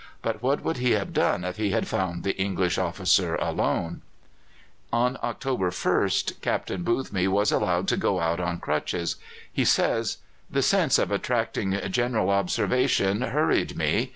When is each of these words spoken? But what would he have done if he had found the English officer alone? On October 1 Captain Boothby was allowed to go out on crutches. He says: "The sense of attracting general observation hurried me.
But 0.23 0.41
what 0.41 0.63
would 0.63 0.77
he 0.77 0.93
have 0.93 1.13
done 1.13 1.43
if 1.45 1.57
he 1.57 1.69
had 1.69 1.87
found 1.87 2.23
the 2.23 2.35
English 2.35 2.79
officer 2.79 3.35
alone? 3.35 4.01
On 4.91 5.19
October 5.21 5.69
1 5.69 6.09
Captain 6.41 6.81
Boothby 6.81 7.27
was 7.27 7.51
allowed 7.51 7.87
to 7.89 7.97
go 7.97 8.19
out 8.19 8.39
on 8.39 8.59
crutches. 8.59 9.17
He 9.53 9.63
says: 9.63 10.17
"The 10.49 10.63
sense 10.63 10.97
of 10.97 11.11
attracting 11.11 11.79
general 11.91 12.31
observation 12.31 13.21
hurried 13.21 13.77
me. 13.77 14.09